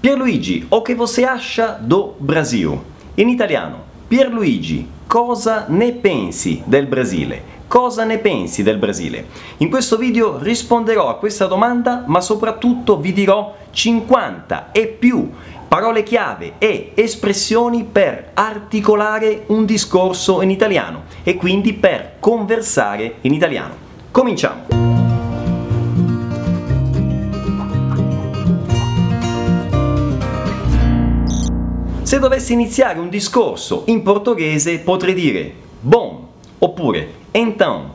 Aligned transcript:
Pierluigi, 0.00 0.64
o 0.68 0.80
che 0.80 0.94
você 0.94 1.24
acha 1.24 1.76
do 1.80 2.14
Brasil? 2.18 2.78
In 3.14 3.28
italiano, 3.28 3.82
Pierluigi, 4.06 4.88
cosa 5.08 5.64
ne 5.68 5.90
pensi 5.90 6.62
del 6.64 6.86
Brasile? 6.86 7.56
Cosa 7.66 8.04
ne 8.04 8.18
pensi 8.18 8.62
del 8.62 8.78
Brasile? 8.78 9.26
In 9.56 9.68
questo 9.68 9.96
video 9.96 10.38
risponderò 10.38 11.08
a 11.08 11.16
questa 11.16 11.46
domanda, 11.46 12.04
ma 12.06 12.20
soprattutto 12.20 12.98
vi 12.98 13.12
dirò 13.12 13.56
50 13.72 14.70
e 14.70 14.86
più 14.86 15.32
parole 15.66 16.04
chiave 16.04 16.54
e 16.58 16.92
espressioni 16.94 17.82
per 17.82 18.30
articolare 18.34 19.46
un 19.48 19.66
discorso 19.66 20.42
in 20.42 20.50
italiano 20.50 21.06
e 21.24 21.34
quindi 21.34 21.72
per 21.72 22.18
conversare 22.20 23.16
in 23.22 23.34
italiano. 23.34 23.74
Cominciamo! 24.12 24.87
Se 32.08 32.18
dovessi 32.18 32.54
iniziare 32.54 32.98
un 32.98 33.10
discorso 33.10 33.82
in 33.88 34.00
portoghese 34.02 34.78
potrei 34.78 35.12
dire 35.12 35.52
bom 35.78 36.26
oppure 36.58 37.12
então. 37.32 37.90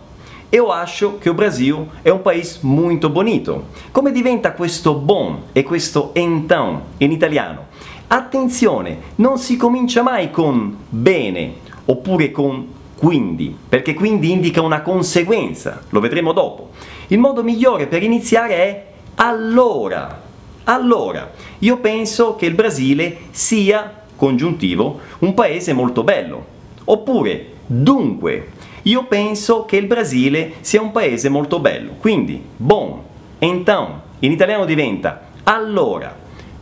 Eu 0.51 0.69
acho 0.69 1.17
che 1.17 1.29
il 1.29 1.33
Brasile 1.33 1.87
è 2.03 2.09
un 2.09 2.21
paese 2.21 2.59
molto 2.61 3.09
bonito. 3.09 3.69
Come 3.89 4.11
diventa 4.11 4.51
questo 4.53 4.93
bom 4.93 5.45
e 5.51 5.63
questo 5.63 6.11
então 6.13 6.81
in 6.97 7.11
italiano? 7.11 7.65
Attenzione, 8.05 8.99
non 9.15 9.39
si 9.39 9.57
comincia 9.57 10.03
mai 10.03 10.29
con 10.29 10.77
bene 10.89 11.55
oppure 11.85 12.29
con 12.29 12.67
quindi, 12.95 13.57
perché 13.67 13.95
quindi 13.95 14.31
indica 14.31 14.61
una 14.61 14.83
conseguenza, 14.83 15.81
lo 15.89 15.99
vedremo 15.99 16.33
dopo. 16.33 16.69
Il 17.07 17.17
modo 17.17 17.41
migliore 17.41 17.87
per 17.87 18.03
iniziare 18.03 18.55
è 18.57 18.85
allora. 19.15 20.21
Allora, 20.65 21.31
io 21.57 21.77
penso 21.77 22.35
che 22.35 22.45
il 22.45 22.53
Brasile 22.53 23.17
sia 23.31 24.01
congiuntivo, 24.23 25.01
un 25.19 25.33
paese 25.33 25.73
molto 25.73 26.05
bello. 26.05 26.45
Oppure, 26.85 27.47
dunque, 27.65 28.51
io 28.83 29.03
penso 29.03 29.65
che 29.65 29.75
il 29.75 29.85
Brasile 29.85 30.53
sia 30.61 30.81
un 30.81 30.91
paese 30.93 31.27
molto 31.27 31.59
bello. 31.59 31.95
Quindi, 31.99 32.41
bon, 32.55 33.01
então, 33.39 33.99
in 34.19 34.31
italiano 34.31 34.63
diventa 34.63 35.27
allora. 35.43 36.15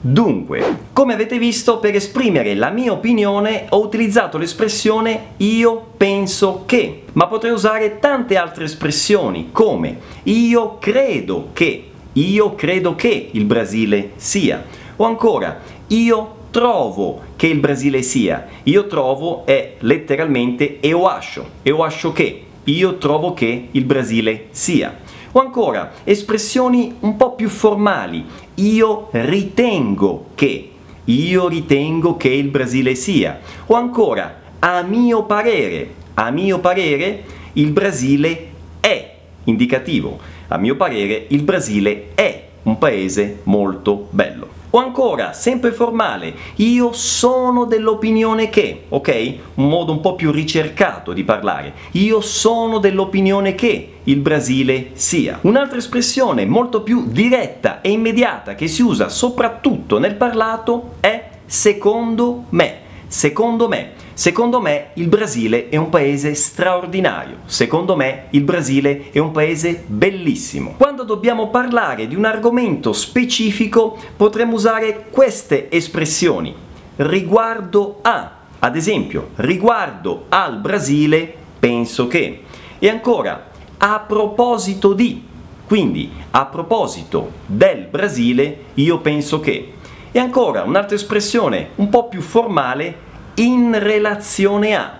Dunque, 0.03 0.78
come 0.92 1.14
avete 1.14 1.38
visto, 1.38 1.78
per 1.78 1.94
esprimere 1.94 2.56
la 2.56 2.72
mia 2.72 2.92
opinione 2.92 3.68
ho 3.70 3.80
utilizzato 3.80 4.40
l'espressione 4.40 5.34
io 5.38 5.92
penso 5.96 6.64
che, 6.66 7.03
ma 7.14 7.28
potrei 7.28 7.52
usare 7.52 8.00
tante 8.00 8.38
altre 8.38 8.64
espressioni 8.64 9.50
come 9.52 10.00
io 10.23 10.78
credo 10.80 11.50
che, 11.53 11.90
io 12.14 12.56
credo 12.56 12.96
che 12.96 13.30
il 13.34 13.46
Brasile 13.46 14.14
sia, 14.16 14.66
o 14.96 15.06
ancora 15.06 15.59
io 15.90 16.40
trovo 16.52 17.22
che 17.38 17.48
il 17.48 17.60
Brasile 17.60 18.02
sia. 18.02 18.46
Io 18.64 18.86
trovo 18.88 19.46
è 19.46 19.76
letteralmente 19.80 20.80
eu 20.82 21.06
acho, 21.06 21.46
eu 21.64 21.82
acho 21.82 22.12
che. 22.12 22.44
Io 22.66 22.98
trovo 22.98 23.34
che 23.34 23.70
il 23.72 23.86
Brasile 23.86 24.48
sia. 24.52 25.00
O 25.32 25.40
ancora, 25.40 25.94
espressioni 26.04 26.96
un 27.00 27.16
po' 27.16 27.34
più 27.34 27.50
formali. 27.50 28.26
Io 28.56 29.08
ritengo 29.12 30.28
che. 30.36 30.70
Io 31.06 31.48
ritengo 31.48 32.18
che 32.18 32.30
il 32.30 32.50
Brasile 32.50 32.94
sia. 32.96 33.40
O 33.66 33.76
ancora, 33.76 34.42
a 34.60 34.82
mio 34.84 35.24
parere. 35.24 36.00
A 36.16 36.30
mio 36.30 36.60
parere 36.60 37.24
il 37.54 37.72
Brasile 37.72 38.50
è 38.82 39.16
indicativo. 39.46 40.20
A 40.50 40.58
mio 40.58 40.76
parere 40.76 41.26
il 41.30 41.42
Brasile 41.42 42.10
è 42.14 42.48
un 42.64 42.78
paese 42.78 43.40
molto 43.44 44.08
bello. 44.12 44.51
O 44.74 44.78
ancora, 44.78 45.34
sempre 45.34 45.74
formale, 45.74 46.34
io 46.56 46.94
sono 46.94 47.66
dell'opinione 47.66 48.50
che, 48.50 48.86
ok? 48.88 49.34
Un 49.56 49.68
modo 49.68 49.92
un 49.92 50.00
po' 50.00 50.16
più 50.16 50.32
ricercato 50.32 51.12
di 51.12 51.26
parlare. 51.26 51.74
Io 51.92 52.22
sono 52.22 52.78
dell'opinione 52.78 53.54
che 53.54 53.96
il 54.02 54.20
Brasile 54.20 54.92
sia. 54.94 55.40
Un'altra 55.42 55.78
espressione 55.78 56.46
molto 56.46 56.84
più 56.84 57.08
diretta 57.10 57.81
e 57.81 57.92
immediata 57.92 58.56
che 58.56 58.68
si 58.68 58.81
usa 58.81 59.10
soprattutto 59.10 60.00
nel 60.00 60.16
parlato 60.16 60.94
è 61.02 61.30
secondo 61.46 62.46
me. 62.50 62.80
Secondo 63.08 63.68
me. 63.68 64.00
Secondo 64.14 64.60
me 64.60 64.88
il 64.96 65.08
Brasile 65.08 65.70
è 65.70 65.78
un 65.78 65.90
paese 65.90 66.34
straordinario, 66.36 67.38
secondo 67.46 67.96
me 67.96 68.26
il 68.32 68.42
Brasile 68.42 69.10
è 69.12 69.20
un 69.20 69.32
paese 69.32 69.84
bellissimo. 69.88 70.76
Quando 70.78 71.04
dobbiamo 71.04 71.50
parlare 71.50 72.08
di 72.08 72.16
un 72.16 72.26
argomento 72.26 72.92
specifico 72.92 73.98
potremmo 74.18 74.56
usare 74.56 75.06
queste 75.10 75.72
espressioni. 75.72 76.54
Riguardo 76.98 78.00
a, 78.02 78.32
ad 78.60 78.76
esempio, 78.76 79.30
riguardo 79.36 80.26
al 80.28 80.60
Brasile 80.60 81.34
penso 81.58 82.08
che. 82.08 82.44
E 82.80 82.90
ancora, 82.90 83.50
a 83.78 84.00
proposito 84.00 84.94
di, 84.94 85.24
quindi 85.66 86.12
a 86.32 86.46
proposito 86.48 87.32
del 87.46 87.88
Brasile 87.90 88.58
io 88.74 89.00
penso 89.00 89.40
che. 89.40 89.74
E 90.12 90.20
ancora 90.20 90.64
un'altra 90.64 90.96
espressione 90.96 91.70
un 91.76 91.88
po' 91.88 92.10
più 92.10 92.20
formale 92.20 93.10
in 93.36 93.78
relazione 93.80 94.75
a. 94.75 95.00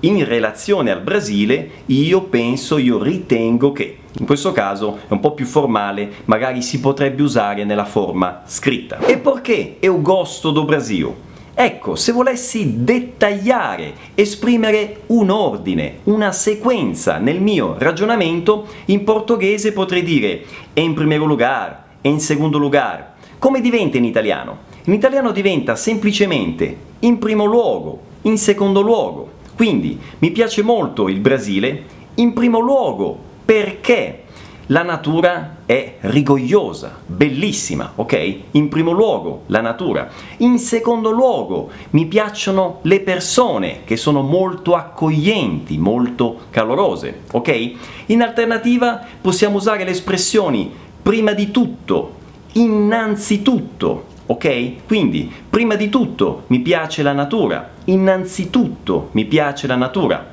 In 0.00 0.24
relazione 0.24 0.90
al 0.90 1.00
Brasile 1.00 1.70
io 1.86 2.22
penso, 2.22 2.78
io 2.78 3.02
ritengo 3.02 3.72
che. 3.72 3.98
In 4.18 4.26
questo 4.26 4.52
caso 4.52 4.98
è 5.08 5.12
un 5.12 5.20
po' 5.20 5.32
più 5.32 5.46
formale, 5.46 6.10
magari 6.24 6.62
si 6.62 6.80
potrebbe 6.80 7.22
usare 7.22 7.64
nella 7.64 7.84
forma 7.84 8.42
scritta. 8.46 8.98
E 8.98 9.18
perché 9.18 9.76
eu 9.80 10.00
gosto 10.02 10.50
do 10.50 10.64
Brasil? 10.64 11.12
Ecco, 11.54 11.94
se 11.94 12.12
volessi 12.12 12.82
dettagliare, 12.84 13.92
esprimere 14.14 15.02
un 15.06 15.30
ordine, 15.30 15.98
una 16.04 16.32
sequenza 16.32 17.18
nel 17.18 17.40
mio 17.40 17.76
ragionamento, 17.78 18.66
in 18.86 19.04
portoghese 19.04 19.72
potrei 19.72 20.02
dire 20.02 20.44
in 20.74 20.94
primo 20.94 21.24
lugar, 21.26 21.84
in 22.02 22.18
secondo 22.20 22.56
lugar. 22.56 23.14
Come 23.38 23.60
diventa 23.60 23.98
in 23.98 24.04
italiano? 24.04 24.68
In 24.84 24.94
italiano 24.94 25.30
diventa 25.30 25.76
semplicemente 25.76 26.76
in 27.00 27.18
primo 27.18 27.44
luogo, 27.44 28.00
in 28.22 28.38
secondo 28.38 28.80
luogo. 28.80 29.38
Quindi 29.54 29.98
mi 30.20 30.30
piace 30.30 30.62
molto 30.62 31.08
il 31.08 31.20
Brasile, 31.20 31.84
in 32.14 32.32
primo 32.32 32.60
luogo 32.60 33.18
perché 33.44 34.24
la 34.66 34.82
natura 34.82 35.58
è 35.66 35.96
rigogliosa, 36.00 36.96
bellissima, 37.04 37.92
ok? 37.96 38.36
In 38.52 38.68
primo 38.68 38.92
luogo 38.92 39.42
la 39.46 39.60
natura. 39.60 40.08
In 40.38 40.58
secondo 40.58 41.10
luogo 41.10 41.70
mi 41.90 42.06
piacciono 42.06 42.78
le 42.82 43.00
persone 43.00 43.80
che 43.84 43.96
sono 43.96 44.22
molto 44.22 44.76
accoglienti, 44.76 45.76
molto 45.76 46.42
calorose, 46.50 47.22
ok? 47.32 47.72
In 48.06 48.22
alternativa 48.22 49.04
possiamo 49.20 49.56
usare 49.56 49.84
le 49.84 49.90
espressioni 49.90 50.72
prima 51.02 51.32
di 51.32 51.50
tutto, 51.50 52.14
innanzitutto, 52.52 54.04
ok? 54.30 54.86
Quindi, 54.86 55.30
prima 55.50 55.74
di 55.74 55.88
tutto 55.88 56.44
mi 56.48 56.60
piace 56.60 57.02
la 57.02 57.12
natura, 57.12 57.70
innanzitutto 57.86 59.08
mi 59.12 59.24
piace 59.24 59.66
la 59.66 59.74
natura. 59.74 60.30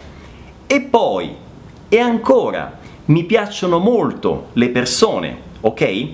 E 0.68 0.82
poi, 0.82 1.34
e 1.90 2.00
ancora, 2.00 2.78
mi 3.06 3.24
piacciono 3.24 3.80
molto 3.80 4.50
le 4.54 4.70
persone, 4.70 5.38
ok? 5.62 6.08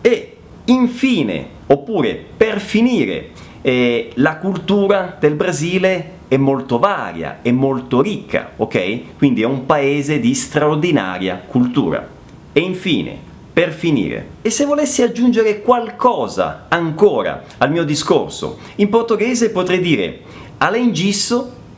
E 0.00 0.36
infine, 0.64 1.46
oppure 1.66 2.24
per 2.36 2.58
finire, 2.58 3.30
eh, 3.62 4.10
la 4.14 4.38
cultura 4.38 5.16
del 5.18 5.34
Brasile 5.34 6.18
è 6.26 6.36
molto 6.36 6.80
varia, 6.80 7.38
è 7.42 7.52
molto 7.52 8.00
ricca, 8.00 8.52
ok? 8.56 9.16
Quindi 9.16 9.42
è 9.42 9.46
un 9.46 9.64
paese 9.64 10.18
di 10.18 10.34
straordinaria 10.34 11.40
cultura. 11.46 12.08
E 12.52 12.60
infine, 12.60 13.28
per 13.52 13.72
finire. 13.72 14.26
E 14.42 14.50
se 14.50 14.64
volessi 14.64 15.02
aggiungere 15.02 15.60
qualcosa 15.60 16.66
ancora 16.68 17.44
al 17.58 17.70
mio 17.70 17.84
discorso, 17.84 18.58
in 18.76 18.88
portoghese 18.88 19.50
potrei 19.50 19.80
dire 19.80 20.20
além 20.58 20.92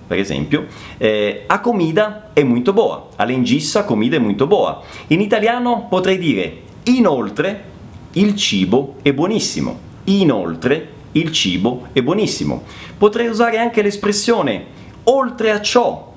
per 0.07 0.19
esempio, 0.19 0.67
eh, 0.99 1.45
a 1.47 1.61
comida 1.61 2.31
è 2.35 2.43
molto 2.43 2.75
boa. 2.75 3.09
Além 3.17 3.43
disso, 3.43 3.79
a 3.79 3.85
comida 3.85 4.17
è 4.17 4.19
molto 4.19 4.47
boa. 4.47 4.83
In 5.07 5.23
italiano 5.23 5.87
potrei 5.89 6.19
dire 6.19 6.61
inoltre, 6.85 7.65
il 8.13 8.37
cibo 8.37 8.97
è 9.01 9.13
buonissimo. 9.15 9.79
Inoltre, 10.05 10.89
il 11.13 11.33
cibo 11.33 11.89
è 11.93 12.03
buonissimo. 12.03 12.63
Potrei 12.99 13.29
usare 13.29 13.59
anche 13.59 13.81
l'espressione 13.81 14.67
oltre 15.05 15.51
a 15.51 15.63
ciò, 15.63 16.13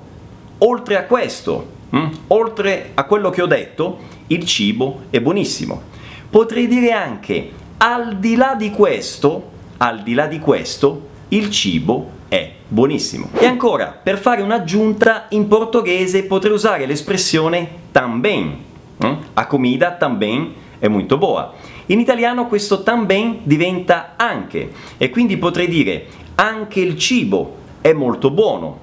oltre 0.58 0.96
a 0.96 1.04
questo, 1.04 1.66
hm? 1.90 2.08
oltre 2.26 2.90
a 2.92 3.04
quello 3.04 3.30
che 3.30 3.40
ho 3.40 3.46
detto, 3.46 3.98
il 4.28 4.44
cibo 4.44 5.02
è 5.10 5.20
buonissimo. 5.20 5.82
Potrei 6.30 6.66
dire 6.66 6.92
anche, 6.92 7.50
al 7.78 8.16
di 8.16 8.34
là 8.34 8.54
di 8.54 8.70
questo, 8.70 9.50
al 9.78 10.02
di 10.02 10.14
là 10.14 10.26
di 10.26 10.38
questo, 10.38 11.08
il 11.28 11.50
cibo 11.50 12.10
è 12.28 12.52
buonissimo. 12.66 13.30
E 13.38 13.46
ancora, 13.46 13.98
per 14.02 14.18
fare 14.18 14.42
un'aggiunta, 14.42 15.26
in 15.30 15.46
portoghese 15.46 16.24
potrei 16.24 16.52
usare 16.52 16.86
l'espressione 16.86 17.68
também. 17.92 18.56
Mm? 19.04 19.12
A 19.34 19.46
comida 19.46 19.92
também 19.92 20.52
è 20.78 20.88
molto 20.88 21.18
boa. 21.18 21.52
In 21.86 22.00
italiano 22.00 22.46
questo 22.48 22.82
tamben 22.82 23.40
diventa 23.44 24.14
anche 24.16 24.72
e 24.96 25.08
quindi 25.10 25.36
potrei 25.36 25.68
dire 25.68 26.06
anche 26.34 26.80
il 26.80 26.98
cibo 26.98 27.56
è 27.80 27.92
molto 27.92 28.30
buono. 28.30 28.80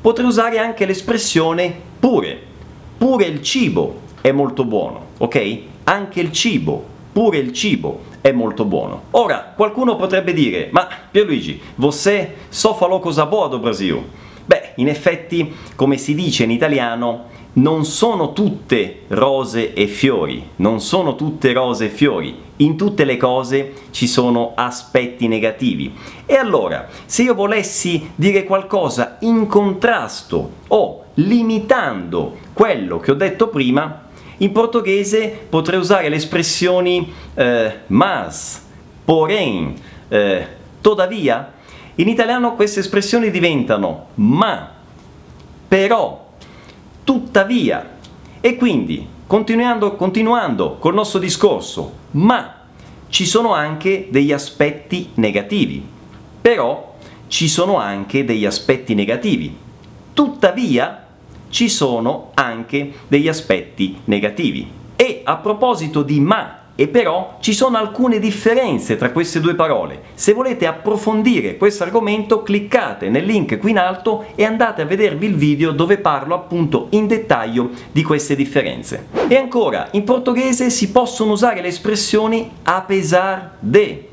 Potrei 0.00 0.26
usare 0.26 0.58
anche 0.58 0.84
l'espressione 0.84 1.72
pure. 1.98 2.48
Pure 2.98 3.24
il 3.24 3.42
cibo 3.42 4.08
è 4.20 4.32
molto 4.32 4.64
buono, 4.64 5.06
ok? 5.18 5.58
Anche 5.84 6.20
il 6.20 6.32
cibo, 6.32 6.84
pure 7.12 7.38
il 7.38 7.52
cibo 7.52 8.08
è 8.20 8.32
molto 8.32 8.64
buono. 8.64 9.02
Ora, 9.12 9.52
qualcuno 9.56 9.96
potrebbe 9.96 10.32
dire, 10.32 10.68
ma 10.72 10.86
Pierluigi, 11.10 11.60
você 11.76 12.34
só 12.48 12.74
falou 12.74 13.00
cosa 13.00 13.26
boa 13.26 13.48
do 13.48 13.58
Brasil? 13.58 14.02
Beh, 14.44 14.72
in 14.76 14.88
effetti, 14.88 15.54
come 15.76 15.96
si 15.96 16.14
dice 16.14 16.44
in 16.44 16.50
italiano, 16.50 17.28
non 17.52 17.84
sono 17.84 18.32
tutte 18.32 19.02
rose 19.08 19.74
e 19.74 19.86
fiori, 19.86 20.50
non 20.56 20.80
sono 20.80 21.16
tutte 21.16 21.52
rose 21.52 21.86
e 21.86 21.88
fiori, 21.88 22.36
in 22.56 22.76
tutte 22.76 23.04
le 23.04 23.16
cose 23.16 23.72
ci 23.90 24.06
sono 24.06 24.52
aspetti 24.54 25.26
negativi. 25.26 25.92
E 26.26 26.36
allora, 26.36 26.88
se 27.06 27.22
io 27.22 27.34
volessi 27.34 28.10
dire 28.14 28.44
qualcosa 28.44 29.16
in 29.20 29.46
contrasto 29.46 30.50
o 30.68 31.04
limitando 31.14 32.36
quello 32.52 33.00
che 33.00 33.10
ho 33.10 33.14
detto 33.14 33.48
prima, 33.48 34.08
in 34.40 34.52
portoghese 34.52 35.46
potrei 35.48 35.78
usare 35.78 36.08
le 36.08 36.16
espressioni 36.16 37.12
eh, 37.34 37.80
mas, 37.88 38.66
porém, 39.04 39.74
eh, 40.08 40.46
todavia. 40.80 41.52
In 41.96 42.08
italiano 42.08 42.54
queste 42.54 42.80
espressioni 42.80 43.30
diventano 43.30 44.06
ma, 44.14 44.70
però, 45.68 46.32
tuttavia. 47.04 47.98
E 48.40 48.56
quindi, 48.56 49.06
continuando, 49.26 49.94
continuando 49.96 50.76
col 50.76 50.94
nostro 50.94 51.18
discorso, 51.18 51.92
ma 52.12 52.60
ci 53.10 53.26
sono 53.26 53.52
anche 53.52 54.08
degli 54.10 54.32
aspetti 54.32 55.10
negativi. 55.14 55.86
Però 56.40 56.96
ci 57.28 57.46
sono 57.46 57.76
anche 57.76 58.24
degli 58.24 58.46
aspetti 58.46 58.94
negativi. 58.94 59.54
Tuttavia 60.14 60.99
ci 61.50 61.68
sono 61.68 62.30
anche 62.34 62.92
degli 63.06 63.28
aspetti 63.28 64.00
negativi. 64.04 64.70
E 64.96 65.20
a 65.24 65.36
proposito 65.36 66.02
di 66.02 66.20
ma 66.20 66.60
e 66.80 66.88
però 66.88 67.36
ci 67.40 67.52
sono 67.52 67.76
alcune 67.76 68.18
differenze 68.18 68.96
tra 68.96 69.10
queste 69.10 69.38
due 69.38 69.54
parole. 69.54 70.00
Se 70.14 70.32
volete 70.32 70.66
approfondire 70.66 71.58
questo 71.58 71.82
argomento 71.82 72.42
cliccate 72.42 73.10
nel 73.10 73.26
link 73.26 73.58
qui 73.58 73.72
in 73.72 73.78
alto 73.78 74.24
e 74.34 74.44
andate 74.44 74.80
a 74.80 74.86
vedervi 74.86 75.26
il 75.26 75.34
video 75.34 75.72
dove 75.72 75.98
parlo 75.98 76.34
appunto 76.34 76.86
in 76.92 77.06
dettaglio 77.06 77.68
di 77.92 78.02
queste 78.02 78.34
differenze. 78.34 79.08
E 79.28 79.36
ancora, 79.36 79.88
in 79.90 80.04
portoghese 80.04 80.70
si 80.70 80.90
possono 80.90 81.32
usare 81.32 81.60
le 81.60 81.68
espressioni 81.68 82.50
apesar 82.62 83.56
de, 83.58 84.08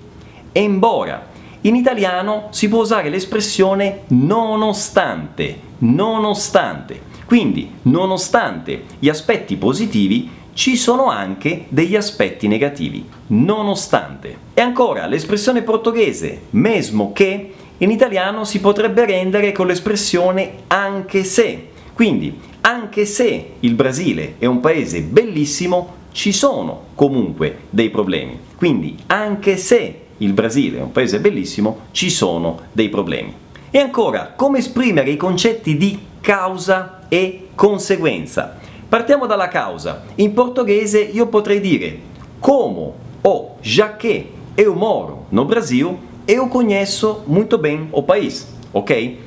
embora. 0.51 1.25
In 1.61 1.75
italiano 1.75 2.47
si 2.49 2.67
può 2.67 2.81
usare 2.81 3.07
l'espressione 3.07 4.01
nonostante, 4.07 5.57
nonostante. 5.77 7.15
Quindi, 7.27 7.69
nonostante 7.83 8.83
gli 8.99 9.09
aspetti 9.09 9.57
positivi, 9.57 10.29
ci 10.53 10.77
sono 10.77 11.07
anche 11.07 11.65
degli 11.67 11.97
aspetti 11.97 12.47
negativi, 12.47 13.05
nonostante. 13.27 14.37
E 14.53 14.61
ancora 14.61 15.05
l'espressione 15.07 15.61
portoghese 15.61 16.43
mesmo 16.51 17.11
che 17.11 17.53
in 17.77 17.91
italiano 17.91 18.45
si 18.45 18.61
potrebbe 18.61 19.05
rendere 19.05 19.51
con 19.51 19.67
l'espressione 19.67 20.63
anche 20.67 21.25
se. 21.25 21.67
Quindi, 21.93 22.39
anche 22.61 23.05
se 23.05 23.51
il 23.59 23.73
Brasile 23.75 24.35
è 24.39 24.45
un 24.45 24.61
paese 24.61 25.01
bellissimo, 25.01 25.95
ci 26.13 26.31
sono 26.31 26.85
comunque 26.95 27.63
dei 27.69 27.89
problemi. 27.89 28.39
Quindi, 28.55 28.95
anche 29.07 29.57
se 29.57 29.99
il 30.19 30.31
Brasile 30.31 30.77
è 30.77 30.81
un 30.81 30.93
paese 30.93 31.19
bellissimo, 31.19 31.87
ci 31.91 32.09
sono 32.09 32.61
dei 32.71 32.87
problemi. 32.87 33.33
E 33.69 33.79
ancora, 33.79 34.31
come 34.33 34.59
esprimere 34.59 35.09
i 35.09 35.17
concetti 35.17 35.75
di 35.75 35.99
causa 36.21 36.96
e 37.09 37.49
conseguenza? 37.55 38.57
Partiamo 38.87 39.25
dalla 39.25 39.47
causa. 39.47 40.03
In 40.15 40.33
portoghese 40.33 40.99
io 40.99 41.27
potrei 41.27 41.59
dire 41.59 41.99
como 42.39 42.95
o 43.23 43.55
já 43.61 43.89
que 43.89 44.31
eu 44.55 44.75
moro 44.75 45.25
no 45.29 45.45
Brasil, 45.45 45.99
eu 46.27 46.47
conheço 46.47 47.23
muito 47.27 47.57
bem 47.57 47.87
o 47.91 48.01
país, 48.03 48.47
ok? 48.73 49.19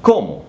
Como, 0.00 0.44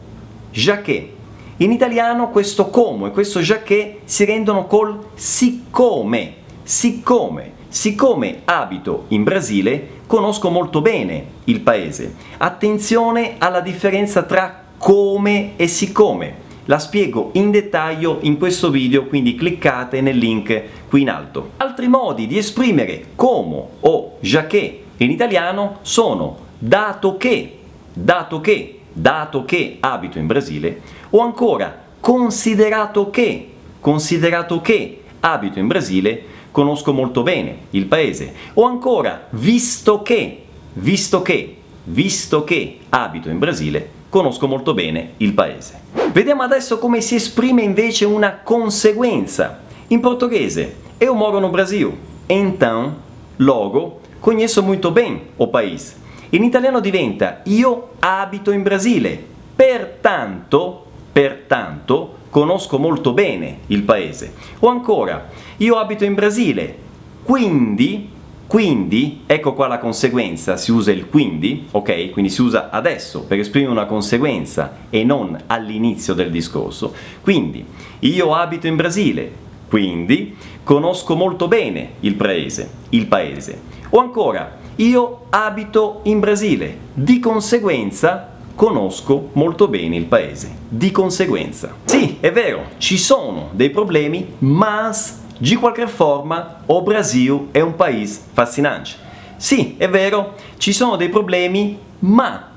já 0.51 0.77
que. 0.77 1.13
In 1.59 1.71
italiano 1.73 2.29
questo 2.29 2.65
como 2.65 3.07
e 3.07 3.11
questo 3.11 3.41
già 3.41 3.57
che 3.57 3.99
si 4.05 4.23
rendono 4.23 4.65
col 4.65 4.97
siccome, 5.15 6.35
siccome. 6.63 7.57
Siccome 7.67 8.41
abito 8.45 9.05
in 9.09 9.23
Brasile, 9.23 9.99
conosco 10.07 10.49
molto 10.49 10.81
bene 10.81 11.25
il 11.43 11.59
paese. 11.59 12.15
Attenzione 12.37 13.35
alla 13.37 13.59
differenza 13.59 14.23
tra 14.23 14.63
come 14.79 15.51
e 15.57 15.67
siccome 15.67 16.47
la 16.65 16.79
spiego 16.79 17.31
in 17.33 17.51
dettaglio 17.51 18.19
in 18.21 18.37
questo 18.37 18.69
video, 18.69 19.05
quindi 19.05 19.35
cliccate 19.35 20.01
nel 20.01 20.17
link 20.17 20.63
qui 20.87 21.01
in 21.01 21.09
alto. 21.09 21.51
Altri 21.57 21.87
modi 21.87 22.27
di 22.27 22.37
esprimere 22.37 23.07
como 23.15 23.71
o 23.81 24.17
già 24.21 24.47
che 24.47 24.83
in 24.97 25.11
italiano 25.11 25.79
sono 25.81 26.37
dato 26.57 27.17
che, 27.17 27.57
dato 27.91 28.39
che, 28.39 28.79
dato 28.93 29.45
che 29.45 29.77
abito 29.79 30.19
in 30.19 30.27
Brasile, 30.27 30.81
o 31.09 31.21
ancora 31.21 31.85
considerato 31.99 33.09
che, 33.09 33.49
considerato 33.79 34.61
che 34.61 35.01
abito 35.21 35.59
in 35.59 35.67
Brasile, 35.67 36.23
conosco 36.51 36.93
molto 36.93 37.23
bene 37.23 37.57
il 37.71 37.85
paese, 37.85 38.33
o 38.53 38.65
ancora 38.65 39.27
visto 39.31 40.01
che, 40.03 40.43
visto 40.73 41.21
che, 41.21 41.57
visto 41.85 42.43
che 42.43 42.77
abito 42.89 43.29
in 43.29 43.39
Brasile, 43.39 43.97
conosco 44.09 44.47
molto 44.47 44.73
bene 44.73 45.13
il 45.17 45.33
paese. 45.33 45.81
Vediamo 46.11 46.41
adesso 46.41 46.79
come 46.79 47.01
si 47.01 47.15
esprime 47.15 47.61
invece 47.61 48.05
una 48.05 48.39
conseguenza. 48.43 49.61
In 49.87 49.99
portoghese, 50.01 50.75
eu 50.97 51.15
moro 51.15 51.39
no 51.39 51.49
Brasil, 51.49 51.93
então, 52.27 52.95
logo, 53.37 54.01
conheço 54.19 54.61
muito 54.61 54.91
bem 54.91 55.21
o 55.37 55.47
país. 55.47 55.97
In 56.31 56.43
italiano 56.43 56.79
diventa 56.79 57.41
io 57.45 57.89
abito 57.99 58.51
in 58.51 58.61
Brasile, 58.61 59.23
pertanto, 59.55 60.85
pertanto, 61.11 62.15
conosco 62.29 62.77
molto 62.77 63.13
bene 63.13 63.59
il 63.67 63.83
paese. 63.83 64.33
O 64.59 64.67
ancora, 64.67 65.29
io 65.57 65.77
abito 65.77 66.05
in 66.05 66.13
Brasile, 66.13 66.77
quindi 67.23 68.09
quindi, 68.49 69.21
ecco 69.27 69.53
qua 69.53 69.67
la 69.67 69.77
conseguenza, 69.77 70.57
si 70.57 70.71
usa 70.71 70.91
il 70.91 71.07
quindi, 71.07 71.67
ok? 71.69 72.09
Quindi 72.09 72.31
si 72.31 72.41
usa 72.41 72.71
adesso 72.71 73.21
per 73.21 73.37
esprimere 73.37 73.71
una 73.71 73.85
conseguenza 73.85 74.75
e 74.89 75.03
non 75.03 75.39
all'inizio 75.45 76.15
del 76.15 76.31
discorso. 76.31 76.91
Quindi, 77.21 77.63
io 77.99 78.33
abito 78.33 78.65
in 78.65 78.75
Brasile, 78.75 79.31
quindi 79.67 80.35
conosco 80.63 81.15
molto 81.15 81.47
bene 81.47 81.91
il 81.99 82.15
paese, 82.15 82.71
il 82.89 83.05
paese. 83.05 83.61
O 83.91 83.99
ancora, 83.99 84.57
io 84.77 85.25
abito 85.29 85.99
in 86.05 86.19
Brasile, 86.19 86.75
di 86.95 87.19
conseguenza 87.19 88.31
conosco 88.55 89.29
molto 89.33 89.67
bene 89.67 89.95
il 89.95 90.05
paese. 90.05 90.51
Di 90.67 90.89
conseguenza. 90.89 91.75
Sì, 91.85 92.17
è 92.19 92.31
vero, 92.31 92.63
ci 92.77 92.97
sono 92.97 93.49
dei 93.51 93.69
problemi, 93.69 94.25
ma 94.39 94.91
de 95.39 95.55
qualquer 95.55 95.87
forma, 95.87 96.61
o 96.65 96.81
Brasil 96.81 97.47
è 97.51 97.61
un 97.61 97.75
paese 97.75 98.21
fascinante. 98.33 98.91
Sì, 99.37 99.75
è 99.77 99.89
vero, 99.89 100.35
ci 100.57 100.73
sono 100.73 100.97
dei 100.97 101.07
problemi, 101.07 101.77
ma 101.99 102.49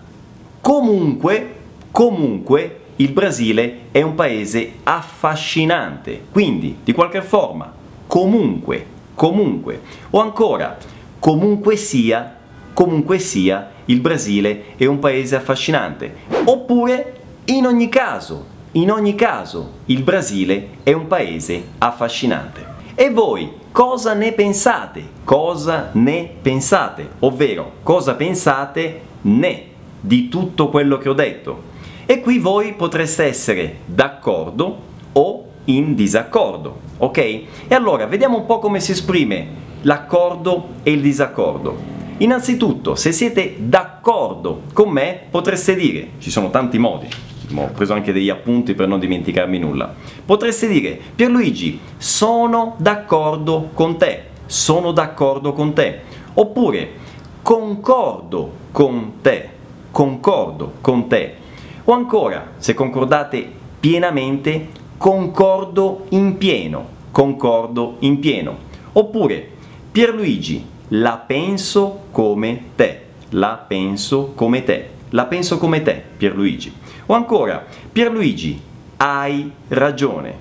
comunque, 0.61 1.55
comunque, 1.93 2.81
il 2.97 3.12
Brasile 3.12 3.83
è 3.93 4.03
un 4.03 4.15
paese 4.15 4.75
affascinante. 4.83 6.25
Quindi, 6.31 6.79
di 6.83 6.93
qualche 6.93 7.23
forma, 7.23 7.73
comunque, 8.07 8.85
comunque, 9.15 9.81
o 10.11 10.21
ancora, 10.21 10.77
comunque 11.21 11.77
sia, 11.77 12.37
comunque 12.73 13.21
sia, 13.21 13.71
il 13.85 14.01
Brasile 14.01 14.75
è 14.77 14.87
un 14.87 14.99
paese 14.99 15.37
affascinante. 15.37 16.15
Oppure, 16.45 17.21
in 17.45 17.67
ogni 17.67 17.89
caso, 17.89 18.47
in 18.73 18.91
ogni 18.91 19.15
caso, 19.15 19.71
il 19.87 20.03
Brasile 20.03 20.79
è 20.83 20.93
un 20.93 21.07
paese 21.07 21.62
affascinante. 21.79 22.72
E 23.03 23.11
voi 23.11 23.53
cosa 23.73 24.15
ne 24.15 24.31
pensate? 24.31 25.03
Cosa 25.25 25.91
ne 25.95 26.31
pensate? 26.41 27.09
Ovvero, 27.19 27.73
cosa 27.83 28.15
pensate 28.15 29.01
ne 29.23 29.65
di 30.01 30.29
tutto 30.29 30.69
quello 30.69 30.99
che 30.99 31.09
ho 31.09 31.13
detto? 31.13 31.63
E 32.07 32.21
qui 32.21 32.39
voi 32.39 32.75
potreste 32.75 33.25
essere 33.25 33.79
d'accordo 33.87 34.79
o 35.15 35.45
in 35.65 35.97
disaccordo, 35.97 36.79
ok? 36.99 37.19
E 37.19 37.75
allora 37.75 38.07
vediamo 38.07 38.37
un 38.37 38.47
po' 38.47 38.61
come 38.61 38.79
si 38.79 38.93
esprime 38.93 39.49
l'accordo 39.81 40.69
e 40.85 40.93
il 40.93 41.01
disaccordo. 41.01 41.77
Innanzitutto, 42.19 42.95
se 42.95 43.11
siete 43.11 43.57
d'accordo 43.59 44.61
con 44.73 44.91
me, 44.91 45.23
potreste 45.29 45.75
dire, 45.75 46.11
ci 46.19 46.31
sono 46.31 46.51
tanti 46.51 46.79
modi, 46.79 47.09
ho 47.55 47.71
preso 47.75 47.93
anche 47.93 48.13
degli 48.13 48.31
appunti 48.31 48.75
per 48.75 48.89
non 48.89 48.99
dimenticarmi 48.99 49.59
nulla. 49.59 49.95
Potreste 50.25 50.69
dire, 50.69 50.99
Pierluigi, 51.15 51.79
sono 51.97 52.75
d'accordo 52.79 53.71
con 53.75 53.99
te, 53.99 54.25
sono 54.47 54.93
d'accordo 54.93 55.53
con 55.53 55.73
te. 55.73 56.01
Oppure 56.35 56.91
concordo 57.43 58.51
con 58.73 59.15
te, 59.21 59.49
concordo 59.91 60.73
con 60.81 61.09
te. 61.09 61.35
O 61.85 61.93
ancora, 61.93 62.53
se 62.59 62.75
concordate 62.75 63.51
pienamente, 63.81 64.69
concordo 64.97 66.05
in 66.11 66.39
pieno, 66.39 66.87
concordo 67.11 67.97
in 68.01 68.21
pieno. 68.21 68.57
Oppure, 68.93 69.49
Pierluigi, 69.91 70.65
la 70.89 71.17
penso 71.17 72.05
come 72.13 72.67
te, 72.77 73.01
la 73.31 73.65
penso 73.67 74.33
come 74.35 74.63
te, 74.63 74.91
la 75.12 75.26
penso 75.26 75.59
come 75.59 75.83
te, 75.83 76.02
Pierluigi. 76.16 76.73
O 77.07 77.14
ancora, 77.14 77.64
Pierluigi, 77.90 78.61
hai 78.99 79.50
ragione, 79.69 80.35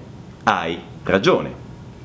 hai 0.44 0.80
ragione, 1.04 1.54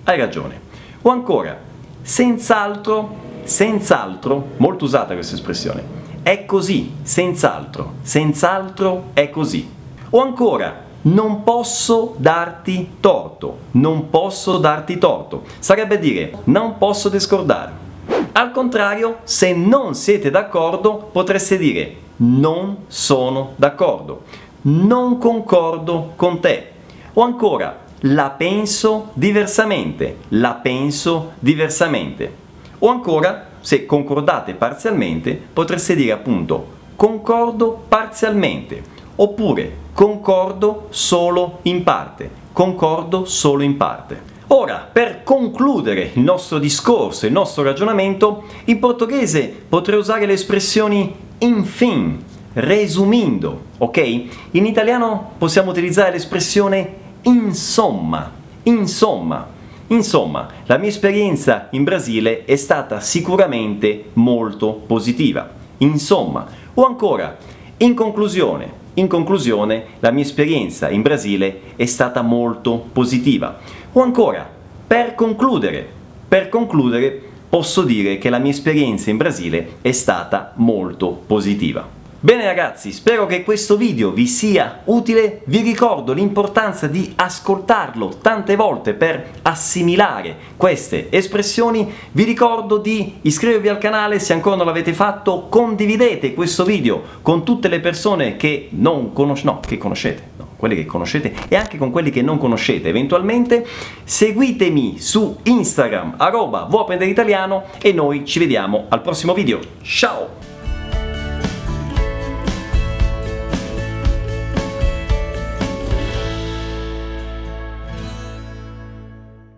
hai 0.05 0.19
ragione. 0.19 0.61
O 1.03 1.11
ancora, 1.11 1.59
senz'altro, 2.03 3.17
senz'altro, 3.45 4.49
molto 4.57 4.85
usata 4.85 5.15
questa 5.15 5.35
espressione, 5.35 5.95
è 6.23 6.45
così, 6.45 6.95
senz'altro, 7.03 7.95
senz'altro 8.03 9.11
è 9.13 9.31
così. 9.31 9.69
O 10.11 10.21
ancora, 10.21 10.85
non 11.03 11.45
posso 11.45 12.15
darti 12.19 12.97
torto, 12.99 13.59
non 13.73 14.11
posso 14.11 14.59
darti 14.59 14.99
torto. 14.99 15.45
Sarebbe 15.61 16.01
dire, 16.01 16.39
non 16.45 16.79
posso 16.79 17.09
discordare. 17.09 17.85
Al 18.33 18.51
contrario, 18.51 19.19
se 19.23 19.55
non 19.55 19.95
siete 19.95 20.31
d'accordo, 20.31 21.09
potreste 21.13 21.59
dire 21.59 22.05
non 22.17 22.85
sono 22.87 23.53
d'accordo, 23.57 24.23
non 24.63 25.19
concordo 25.19 26.13
con 26.17 26.41
te. 26.41 26.71
O 27.15 27.23
ancora, 27.23 27.85
la 28.01 28.31
penso 28.31 29.11
diversamente, 29.15 30.19
la 30.29 30.55
penso 30.55 31.33
diversamente. 31.39 32.45
O 32.79 32.89
ancora, 32.89 33.49
se 33.61 33.87
concordate 33.87 34.55
parzialmente, 34.55 35.41
potreste 35.53 35.95
dire 35.95 36.13
appunto 36.13 36.75
concordo 36.97 37.85
parzialmente, 37.89 38.83
oppure 39.17 39.85
concordo 39.93 40.87
solo 40.91 41.59
in 41.63 41.83
parte, 41.83 42.31
concordo 42.53 43.27
solo 43.27 43.63
in 43.63 43.77
parte. 43.77 44.35
Ora, 44.49 44.89
per 44.91 45.23
concludere 45.23 46.13
il 46.15 46.23
nostro 46.23 46.59
discorso, 46.59 47.27
il 47.27 47.33
nostro 47.33 47.63
ragionamento, 47.63 48.45
in 48.67 48.79
portoghese 48.79 49.55
potrei 49.69 49.99
usare 49.99 50.25
le 50.25 50.35
espressioni 50.35 51.15
infin, 51.39 52.19
resumindo, 52.55 53.63
ok? 53.79 54.25
In 54.53 54.67
italiano 54.67 55.33
possiamo 55.39 55.71
utilizzare 55.71 56.13
l'espressione 56.13 56.95
insomma, 57.23 58.31
insomma. 58.65 59.55
Insomma, 59.89 60.49
la 60.65 60.79
mia 60.79 60.89
esperienza 60.89 61.69
in 61.71 61.85
Brasile 61.85 62.45
è 62.45 62.57
stata 62.57 62.99
sicuramente 62.99 64.07
molto 64.15 64.73
positiva. 64.73 65.49
Insomma, 65.79 66.45
o 66.75 66.85
ancora, 66.85 67.37
in 67.77 67.95
conclusione, 67.95 68.85
in 68.95 69.07
conclusione, 69.07 69.85
la 70.01 70.11
mia 70.11 70.25
esperienza 70.25 70.89
in 70.89 71.03
Brasile 71.03 71.61
è 71.77 71.87
stata 71.87 72.23
molto 72.23 72.85
positiva. 72.93 73.59
O 73.93 74.03
ancora, 74.03 74.49
per 74.87 75.15
concludere, 75.15 75.89
per 76.27 76.49
concludere 76.49 77.23
posso 77.49 77.83
dire 77.83 78.19
che 78.19 78.31
la 78.31 78.39
mia 78.39 78.51
esperienza 78.51 79.11
in 79.11 79.17
Brasile 79.17 79.77
è 79.83 79.93
stata 79.93 80.53
molto 80.57 81.11
positiva. 81.27 81.97
Bene 82.19 82.45
ragazzi, 82.45 82.93
spero 82.93 83.27
che 83.27 83.45
questo 83.45 83.77
video 83.77 84.11
vi 84.11 84.27
sia 84.27 84.81
utile, 84.85 85.43
vi 85.45 85.61
ricordo 85.61 86.13
l'importanza 86.13 86.87
di 86.87 87.13
ascoltarlo 87.15 88.17
tante 88.21 88.57
volte 88.57 88.95
per 88.95 89.33
assimilare 89.43 90.35
queste 90.57 91.09
espressioni, 91.11 91.93
vi 92.13 92.25
ricordo 92.25 92.79
di 92.79 93.19
iscrivervi 93.21 93.69
al 93.69 93.79
canale 93.79 94.19
se 94.19 94.33
ancora 94.33 94.57
non 94.57 94.67
l'avete 94.67 94.93
fatto, 94.95 95.47
condividete 95.49 96.35
questo 96.35 96.65
video 96.65 97.03
con 97.23 97.45
tutte 97.45 97.69
le 97.69 97.81
persone 97.81 98.37
che 98.37 98.71
non 98.71 99.13
conoscete, 99.13 99.49
no, 99.49 99.61
che 99.61 99.79
conoscete, 99.79 100.23
quelli 100.57 100.75
che 100.75 100.87
conoscete 100.87 101.33
e 101.49 101.57
anche 101.57 101.79
con 101.79 101.91
quelli 101.91 102.11
che 102.11 102.23
non 102.23 102.39
conoscete 102.39 102.89
eventualmente. 102.89 103.67
Seguitemi 104.05 104.99
su 104.99 105.39
Instagram, 105.43 106.15
arroba 106.17 106.67
italiano 107.05 107.65
e 107.81 107.93
noi 107.93 108.25
ci 108.25 108.39
vediamo 108.39 108.87
al 108.89 109.03
prossimo 109.03 109.35
video. 109.35 109.61
Ciao! 109.83 110.46